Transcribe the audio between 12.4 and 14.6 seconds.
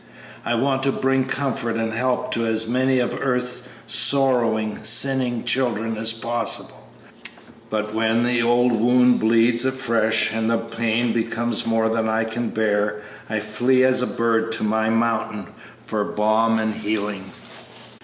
bear I flee as a bird